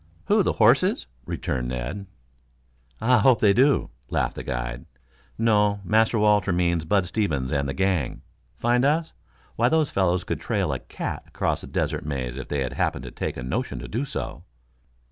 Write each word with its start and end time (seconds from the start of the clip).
"Who, 0.25 0.41
the 0.41 0.53
horses?" 0.53 1.05
returned 1.27 1.67
Ned. 1.67 2.07
"I 2.99 3.19
hope 3.19 3.39
they 3.39 3.53
do," 3.53 3.91
laughed 4.09 4.33
the 4.33 4.41
guide. 4.41 4.85
"No; 5.37 5.79
Master 5.83 6.17
Walter 6.17 6.51
means 6.51 6.85
Bud 6.85 7.05
Stevens 7.05 7.51
and 7.53 7.69
the 7.69 7.75
gang. 7.75 8.23
Find 8.57 8.83
us? 8.83 9.13
Why, 9.57 9.69
those 9.69 9.91
fellows 9.91 10.23
could 10.23 10.39
trail 10.39 10.73
a 10.73 10.79
cat 10.79 11.25
across 11.27 11.61
the 11.61 11.67
Desert 11.67 12.03
Maze 12.03 12.35
if 12.35 12.47
they 12.47 12.67
happened 12.67 13.03
to 13.03 13.11
take 13.11 13.37
a 13.37 13.43
notion 13.43 13.77
to 13.77 13.87
do 13.87 14.03
so." 14.03 14.43